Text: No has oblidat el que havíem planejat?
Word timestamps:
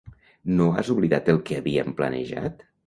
No 0.61 0.69
has 0.79 0.89
oblidat 0.95 1.31
el 1.35 1.41
que 1.51 1.61
havíem 1.61 1.97
planejat? 2.03 2.71